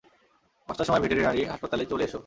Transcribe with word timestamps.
পাঁচটার 0.69 0.87
সময় 0.87 1.01
ভেটেরিনারি 1.03 1.41
হাসপাতালে 1.45 1.83
চলে 1.85 2.03
এসো। 2.03 2.19